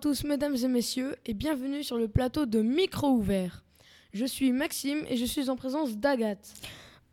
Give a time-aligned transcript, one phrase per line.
[0.00, 3.62] tous, mesdames et messieurs, et bienvenue sur le plateau de Micro Ouvert.
[4.14, 6.54] Je suis Maxime et je suis en présence d'Agathe.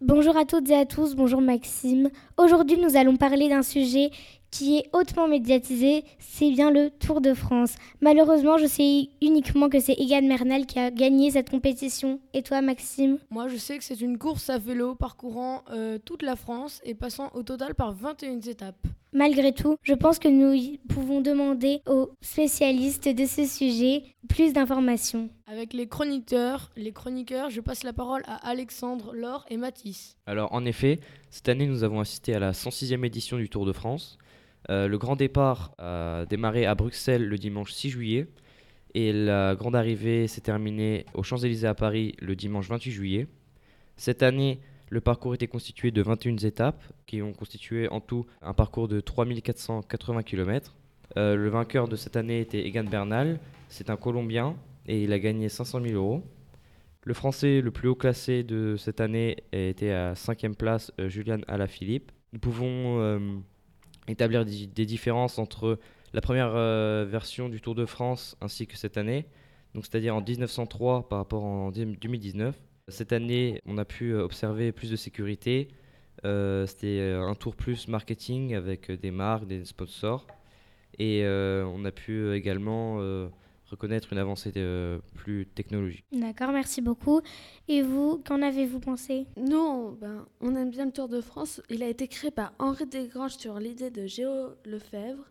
[0.00, 2.10] Bonjour à toutes et à tous, bonjour Maxime.
[2.36, 4.12] Aujourd'hui, nous allons parler d'un sujet
[4.52, 7.74] qui est hautement médiatisé, c'est bien le Tour de France.
[8.00, 12.20] Malheureusement, je sais uniquement que c'est Egan Bernal qui a gagné cette compétition.
[12.34, 13.18] Et toi, Maxime?
[13.30, 16.94] Moi, je sais que c'est une course à vélo parcourant euh, toute la France et
[16.94, 18.86] passant au total par 21 étapes.
[19.16, 25.30] Malgré tout, je pense que nous pouvons demander aux spécialistes de ce sujet plus d'informations.
[25.46, 30.18] Avec les chroniqueurs, les chroniqueurs, je passe la parole à Alexandre, Laure et Mathis.
[30.26, 33.72] Alors en effet, cette année nous avons assisté à la 106e édition du Tour de
[33.72, 34.18] France.
[34.68, 38.28] Euh, le grand départ a démarré à Bruxelles le dimanche 6 juillet
[38.92, 43.28] et la grande arrivée s'est terminée aux Champs-Élysées à Paris le dimanche 28 juillet.
[43.96, 48.54] Cette année, le parcours était constitué de 21 étapes qui ont constitué en tout un
[48.54, 50.76] parcours de 3480 km.
[51.16, 54.56] Euh, le vainqueur de cette année était Egan Bernal, c'est un Colombien
[54.86, 56.22] et il a gagné 500 000 euros.
[57.02, 61.38] Le Français le plus haut classé de cette année était à 5 place, euh, Julian
[61.48, 62.12] Alaphilippe.
[62.32, 63.18] Nous pouvons euh,
[64.08, 65.78] établir des, différences entre
[66.12, 66.52] la première
[67.06, 69.26] version du Tour de France ainsi que cette année,
[69.74, 72.56] c'est-à-dire en 1903 par rapport en 2019.
[72.88, 75.66] Cette année, on a pu euh, observer plus de sécurité.
[76.24, 80.24] Euh, c'était euh, un tour plus marketing avec des marques, des sponsors.
[81.00, 82.96] Et on a pu également
[83.66, 84.50] reconnaître une avancée
[85.14, 86.06] plus technologique.
[86.10, 87.20] D'accord, merci beaucoup.
[87.68, 89.26] Et vous, qu'en avez-vous pensé?
[89.36, 91.60] Nous, ben, on aime bien le Tour de France.
[91.68, 95.24] Il a été créé par Henri Desgranges sur l'idée de Géo Lefebvre.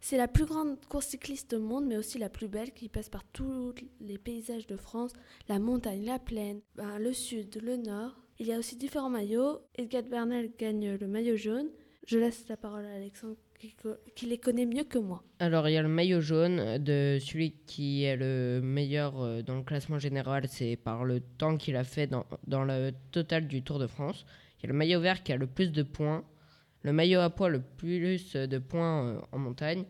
[0.00, 3.08] C'est la plus grande course cycliste au monde, mais aussi la plus belle, qui passe
[3.08, 5.12] par tous les paysages de France,
[5.48, 8.16] la montagne, la plaine, ben, le sud, le nord.
[8.38, 9.60] Il y a aussi différents maillots.
[9.76, 11.68] Edgar Bernal gagne le maillot jaune.
[12.06, 13.36] Je laisse la parole à Alexandre
[14.14, 15.22] qui, les connaît mieux que moi.
[15.38, 19.56] Alors il y a le maillot jaune de celui qui est le meilleur euh, dans
[19.56, 23.62] le classement général, c'est par le temps qu'il a fait dans, dans le total du
[23.62, 24.24] Tour de France.
[24.58, 26.24] Il y a le maillot vert qui a le plus de points
[26.82, 29.84] le maillot à poids le plus de points euh, en montagne.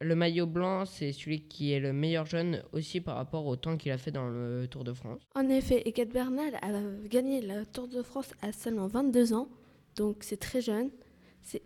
[0.00, 3.76] Le maillot blanc, c'est celui qui est le meilleur jeune aussi par rapport au temps
[3.76, 5.20] qu'il a fait dans le Tour de France.
[5.34, 6.68] En effet, Egat Bernal a
[7.08, 9.48] gagné le Tour de France à seulement 22 ans,
[9.96, 10.90] donc c'est très jeune.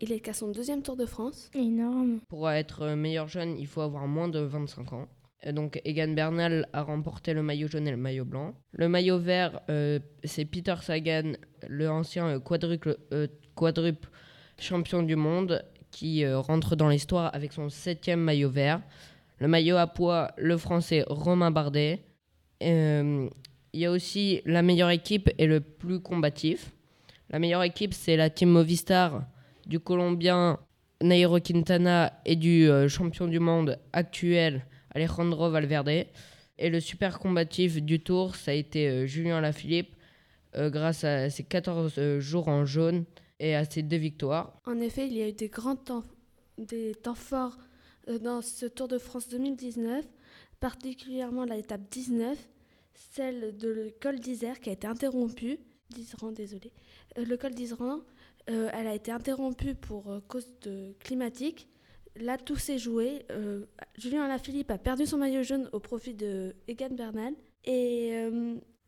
[0.00, 1.50] il est qu'à son deuxième Tour de France.
[1.54, 2.20] Énorme.
[2.28, 5.08] Pour être meilleur jeune, il faut avoir moins de 25 ans.
[5.50, 8.54] donc Egan Bernal a remporté le maillot jaune et le maillot blanc.
[8.72, 11.32] Le maillot vert, euh, c'est Peter Sagan,
[11.66, 12.98] le ancien euh, quadruple,
[13.56, 14.10] quadruple
[14.60, 18.80] champion du monde, qui euh, rentre dans l'histoire avec son septième maillot vert.
[19.38, 22.02] Le maillot à poids, le français Romain Bardet.
[22.62, 23.28] Euh,
[23.72, 26.72] il y a aussi la meilleure équipe et le plus combatif.
[27.30, 29.24] La meilleure équipe, c'est la team Movistar
[29.66, 30.58] du Colombien
[31.02, 36.06] Nairo Quintana et du euh, champion du monde actuel Alejandro Valverde.
[36.60, 39.94] Et le super combatif du tour, ça a été Julien Lafilippe
[40.56, 43.04] grâce à ses 14 jours en jaune
[43.40, 44.60] et à ses deux victoires.
[44.66, 46.04] En effet, il y a eu des grands temps,
[46.58, 47.58] des temps forts
[48.08, 50.04] euh, dans ce Tour de France 2019,
[50.60, 52.38] particulièrement la étape 19,
[52.94, 55.58] celle de col d'Isère qui a été interrompue.
[56.32, 56.72] désolé.
[57.16, 58.00] Euh, le col d'Iseran,
[58.50, 61.68] euh, elle a été interrompue pour cause de climatique.
[62.16, 63.24] Là, tout s'est joué.
[63.96, 67.32] Julien Alaphilippe a perdu son maillot jaune au profit de Egan Bernal.
[67.64, 68.12] Et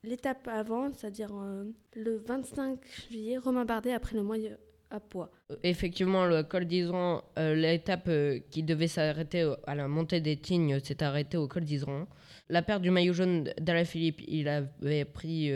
[0.04, 2.78] l'étape avant, c'est-à-dire euh, le 25
[3.08, 4.56] juillet, Romain Bardet a pris le moyen
[4.90, 5.30] à poids.
[5.62, 10.80] Effectivement, le col d'Iseran, euh, l'étape euh, qui devait s'arrêter à la montée des Tignes
[10.80, 12.06] s'est arrêtée au col d'Iseran.
[12.48, 13.52] La perte du maillot jaune
[13.84, 15.52] Philippe, il avait pris,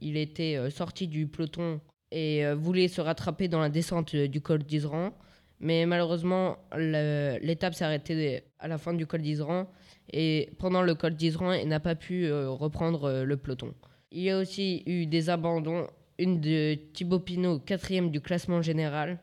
[0.00, 1.78] il était sorti du peloton
[2.10, 5.12] et voulait se rattraper dans la descente du col d'Iseran.
[5.60, 9.66] Mais malheureusement, l'étape s'est arrêtée à la fin du col d'Iseran
[10.12, 13.74] et pendant le col d'Iseran, il n'a pas pu reprendre le peloton.
[14.10, 15.86] Il y a aussi eu des abandons,
[16.18, 19.18] une de Thibaut Pinot, quatrième du classement général,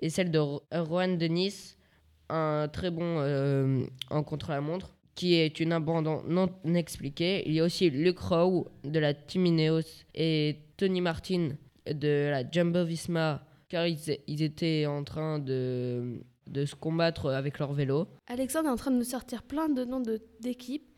[0.00, 1.76] et celle de Rohan de Nice,
[2.28, 7.42] un très bon euh, en contre-la-montre, qui est une abandon non expliquée.
[7.46, 11.50] Il y a aussi Luke Rowe de la Team Ineos et Tony Martin
[11.90, 17.72] de la Jumbo Visma, car ils, étaient en train de, de se combattre avec leur
[17.72, 18.06] vélo.
[18.26, 20.02] Alexandre est en train de nous sortir plein de noms
[20.40, 20.88] d'équipes.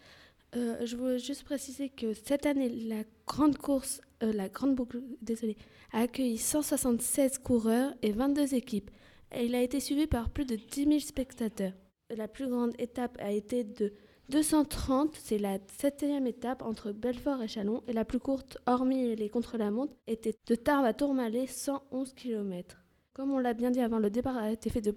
[0.56, 5.03] Euh, je veux juste préciser que cette année, la grande course, euh, la grande boucle,
[5.20, 5.56] désolé,
[5.93, 8.91] a accueilli 176 coureurs et 22 équipes.
[9.38, 11.73] Il a été suivi par plus de 10 000 spectateurs.
[12.17, 13.93] La plus grande étape a été de
[14.30, 19.28] 230, c'est la septième étape entre Belfort et Chalon, et la plus courte, hormis les
[19.28, 22.84] contre-la-montre, était de Tarbes à Tourmalet, 111 km.
[23.14, 24.94] Comme on l'a bien dit avant, le départ a été fait de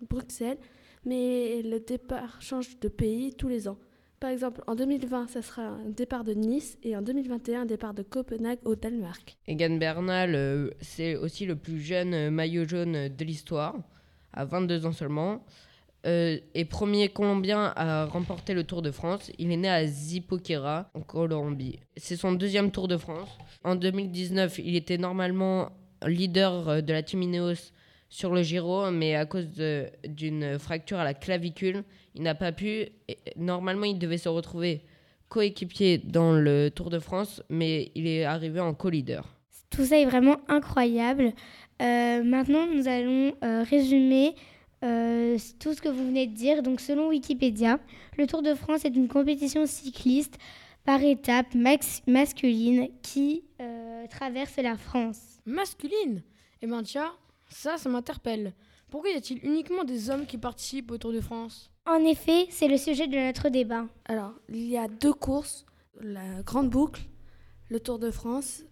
[0.00, 0.58] Bruxelles
[1.04, 3.78] mais le départ change de pays tous les ans.
[4.20, 7.92] Par exemple, en 2020, ça sera un départ de Nice et en 2021, un départ
[7.92, 9.36] de Copenhague au Danemark.
[9.48, 13.74] Egan Bernal, euh, c'est aussi le plus jeune euh, maillot jaune de l'histoire,
[14.32, 15.44] à 22 ans seulement.
[16.04, 19.30] Euh, et premier Colombien à remporter le Tour de France.
[19.38, 21.78] Il est né à Zipoquera, en Colombie.
[21.96, 23.28] C'est son deuxième Tour de France.
[23.62, 25.70] En 2019, il était normalement
[26.06, 27.72] leader de la Team Ineos
[28.08, 29.48] sur le Giro, mais à cause
[30.06, 31.84] d'une fracture à la clavicule,
[32.14, 32.88] il n'a pas pu.
[33.36, 34.82] normalement, il devait se retrouver
[35.28, 39.34] coéquipier dans le Tour de France, mais il est arrivé en co-leader.
[39.70, 41.32] Tout ça est vraiment incroyable.
[41.80, 44.34] Euh, maintenant, nous allons euh, résumer
[44.82, 46.62] euh, tout ce que vous venez de dire.
[46.62, 47.78] Donc, selon Wikipédia,
[48.18, 50.38] le Tour de France est une compétition cycliste
[50.84, 51.54] par étapes
[52.06, 53.44] masculine qui
[54.10, 55.40] traverse la France.
[55.46, 56.22] Masculine?
[56.60, 57.12] Eh bien, tiens,
[57.48, 58.52] ça, ça m'interpelle.
[58.90, 61.70] Pourquoi y a-t-il uniquement des hommes qui participent au Tour de France?
[61.86, 63.86] En effet, c'est le sujet de notre débat.
[64.04, 65.64] Alors, il y a deux courses,
[66.00, 67.02] la Grande Boucle,
[67.68, 68.64] le Tour de France,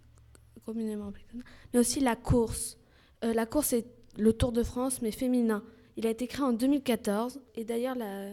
[0.65, 1.25] communément appelé
[1.73, 2.77] mais aussi la course.
[3.25, 3.87] Euh, la course est
[4.19, 5.63] le Tour de France, mais féminin.
[5.97, 8.31] Il a été créé en 2014, et d'ailleurs, la,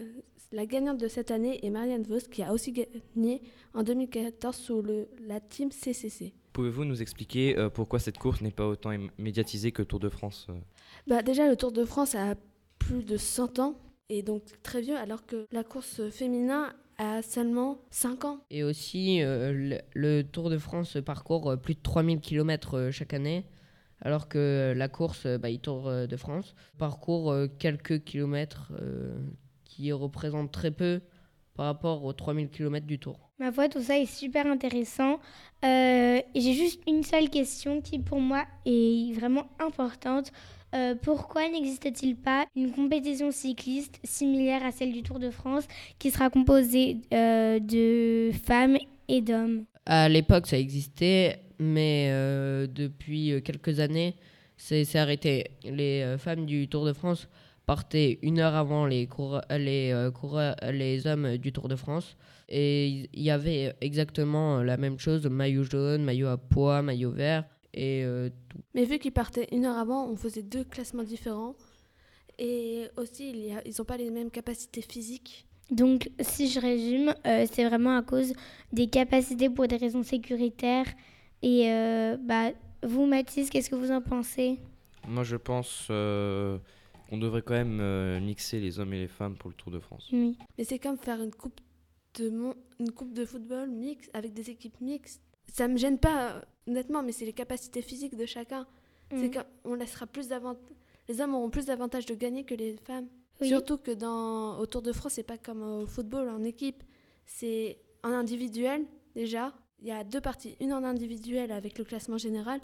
[0.51, 3.41] la gagnante de cette année est Marianne Vos, qui a aussi gagné
[3.73, 6.33] en 2014 sous le, la team CCC.
[6.53, 10.09] Pouvez-vous nous expliquer euh, pourquoi cette course n'est pas autant médiatisée que le Tour de
[10.09, 10.53] France euh?
[11.05, 12.35] Bah, Déjà, le Tour de France a
[12.79, 13.77] plus de 100 ans
[14.09, 18.39] et donc très vieux, alors que la course féminin a seulement 5 ans.
[18.49, 23.45] Et aussi, euh, le, Tour de France parcourt plus de 3000 km chaque année,
[24.01, 28.71] alors que la course, bah, Tour de France, parcourt quelques kilomètres
[29.63, 31.01] qui représentent très peu
[31.55, 33.27] par rapport aux 3000 km du Tour.
[33.39, 35.19] Ma foi, tout ça est super intéressant.
[35.63, 40.31] Euh, J'ai juste une seule question qui, pour moi, est vraiment importante.
[40.73, 45.67] Euh, pourquoi n'existe-t-il pas une compétition cycliste similaire à celle du Tour de France
[45.99, 48.77] qui sera composée euh, de femmes
[49.07, 49.65] et d'hommes?
[49.89, 54.15] À l'époque, ça existait, mais euh, depuis quelques années,
[54.57, 55.51] c'est arrêté.
[55.63, 57.29] Les femmes du Tour de France
[57.65, 59.07] partaient une heure avant les,
[59.49, 62.17] les, hommes du Tour de France.
[62.49, 67.45] Et il y avait exactement la même chose, maillot jaune, maillot à poids, maillot vert
[67.73, 68.57] et euh, tout.
[68.73, 71.55] Mais vu qu'ils partaient une heure avant, on faisait deux classements différents.
[72.39, 73.31] Et aussi,
[73.65, 75.47] ils n'ont pas les mêmes capacités physiques.
[75.71, 78.33] Donc, si je résume, euh, c'est vraiment à cause
[78.71, 80.87] des capacités pour des raisons sécuritaires.
[81.41, 82.51] Et euh, bah,
[82.83, 84.59] vous, Mathis, qu'est-ce que vous en pensez?
[85.07, 89.55] Moi, je pense qu'on devrait quand même mixer les hommes et les femmes pour le
[89.55, 90.09] Tour de France.
[90.11, 90.37] Oui.
[90.57, 91.59] Mais c'est comme faire une coupe
[92.19, 95.21] une coupe de football mixte avec des équipes mixtes.
[95.51, 98.67] Ça me gêne pas, honnêtement, mais c'est les capacités physiques de chacun.
[99.11, 100.27] C'est qu'on laissera plus
[101.07, 103.07] Les hommes auront plus d'avantages de gagner que les femmes.
[103.41, 106.83] Surtout que dans au Tour de France, c'est pas comme au football en équipe.
[107.25, 108.85] C'est en individuel
[109.15, 109.53] déjà.
[109.79, 112.59] Il y a deux parties, une en individuel avec le classement général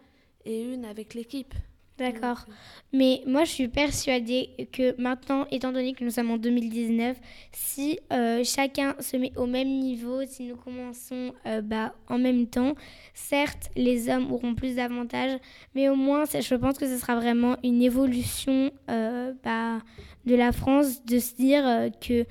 [0.46, 1.54] et une avec l'équipe.
[2.00, 2.46] D'accord.
[2.92, 7.18] Mais moi, je suis persuadée que maintenant, étant donné que nous sommes en 2019,
[7.52, 12.48] si euh, chacun se met au même niveau, si nous commençons euh, bah, en même
[12.48, 12.74] temps,
[13.14, 15.38] certes, les hommes auront plus d'avantages,
[15.76, 19.78] mais au moins, je pense que ce sera vraiment une évolution euh, bah,
[20.26, 22.26] de la France de se dire que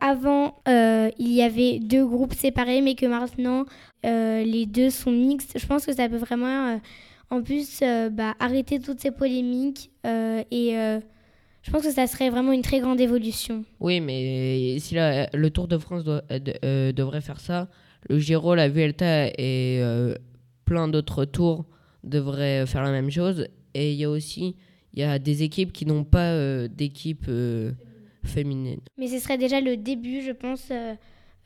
[0.00, 3.66] avant, il y avait deux groupes séparés, mais que maintenant,
[4.02, 5.58] les deux sont mixtes.
[5.58, 6.80] Je pense que ça peut vraiment
[7.30, 10.98] en plus, euh, bah, arrêter toutes ces polémiques euh, et euh,
[11.62, 13.64] je pense que ça serait vraiment une très grande évolution.
[13.80, 17.68] Oui, mais si le Tour de France devrait faire ça,
[18.08, 19.82] le Giro, la Vuelta et
[20.64, 21.66] plein d'autres tours
[22.04, 23.48] devraient faire la même chose.
[23.74, 24.56] Et il y a aussi
[24.94, 27.30] il y a des équipes qui n'ont pas d'équipe
[28.24, 28.80] féminine.
[28.96, 30.72] Mais ce serait déjà le début, je pense.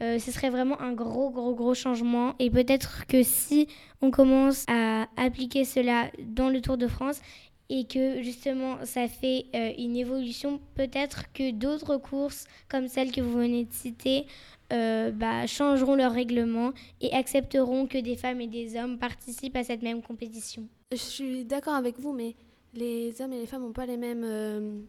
[0.02, 2.34] Euh, ce serait vraiment un gros, gros, gros changement.
[2.38, 3.68] Et peut-être que si
[4.00, 7.20] on commence à appliquer cela dans le Tour de France
[7.68, 13.20] et que justement ça fait euh, une évolution, peut-être que d'autres courses comme celle que
[13.20, 14.26] vous venez de citer
[14.72, 19.62] euh, bah, changeront leur règlement et accepteront que des femmes et des hommes participent à
[19.62, 20.66] cette même compétition.
[20.90, 22.34] Je suis d'accord avec vous, mais
[22.74, 24.86] les hommes et les femmes n'ont pas les mêmes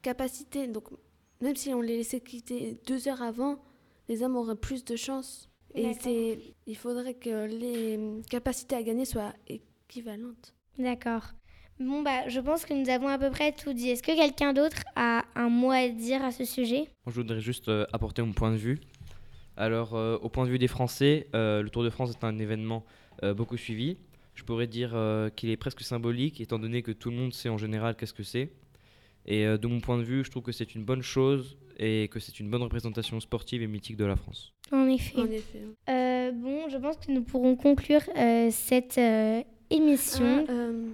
[0.00, 0.66] capacités.
[0.68, 0.84] Donc
[1.40, 3.58] même si on les laissait quitter deux heures avant,
[4.08, 5.48] les hommes auraient plus de chance.
[5.74, 10.54] Et c'est, il faudrait que les capacités à gagner soient équivalentes.
[10.78, 11.22] D'accord.
[11.78, 13.90] Bon, bah, je pense que nous avons à peu près tout dit.
[13.90, 16.88] Est-ce que quelqu'un d'autre a un mot à dire à ce sujet?
[17.06, 18.80] Je voudrais juste euh, apporter mon point de vue.
[19.56, 22.38] Alors, euh, au point de vue des Français, euh, le Tour de France est un
[22.38, 22.84] événement
[23.34, 23.96] beaucoup suivi.
[24.36, 24.96] Je pourrais dire
[25.34, 28.22] qu'il est presque symbolique, étant donné que tout le monde sait en général qu'est-ce que
[28.22, 28.52] c'est.
[29.28, 32.08] Et euh, de mon point de vue, je trouve que c'est une bonne chose et
[32.08, 34.52] que c'est une bonne représentation sportive et mythique de la France.
[34.72, 35.18] En effet.
[35.18, 35.62] En effet.
[35.88, 40.44] Euh, bon, je pense que nous pourrons conclure euh, cette euh, émission.
[40.48, 40.88] Ah, euh,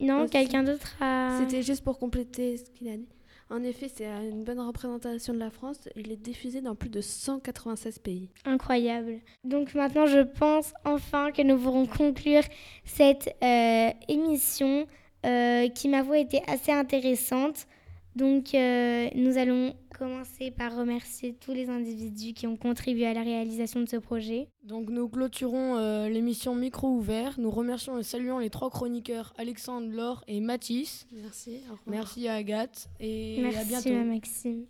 [0.00, 1.38] non, quelqu'un d'autre a...
[1.40, 3.08] C'était juste pour compléter ce qu'il a dit.
[3.48, 5.88] En effet, c'est une bonne représentation de la France.
[5.94, 8.28] Il est diffusé dans plus de 196 pays.
[8.44, 9.20] Incroyable.
[9.44, 12.42] Donc maintenant, je pense enfin que nous pourrons conclure
[12.84, 14.86] cette euh, émission
[15.24, 17.68] euh, qui, ma était assez intéressante.
[18.16, 23.22] Donc, euh, nous allons commencer par remercier tous les individus qui ont contribué à la
[23.22, 24.48] réalisation de ce projet.
[24.62, 27.38] Donc nous clôturons euh, l'émission Micro ouvert.
[27.38, 31.06] Nous remercions et saluons les trois chroniqueurs Alexandre, Laure et Mathis.
[31.12, 31.60] Merci.
[31.86, 34.04] Merci à Agathe et à Merci, bientôt.
[34.04, 34.66] Maxime.